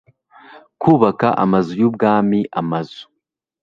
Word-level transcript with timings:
kubaka 0.81 1.27
amazu 1.43 1.71
y 1.81 1.83
ubwami 1.89 2.39
amazu 2.61 3.03